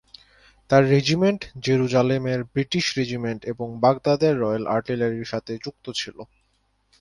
তার 0.69 0.83
রেজিমেন্ট 0.91 1.41
জেরুজালেমের 1.65 2.39
British 2.53 2.85
regiment 2.97 3.41
এবং 3.51 3.67
বাগদাদের 3.83 4.33
রয়েল 4.43 4.63
আর্টিলারির 4.75 5.31
সাথে 5.31 5.53
যুক্ত 5.63 5.85
ছিল। 5.99 6.17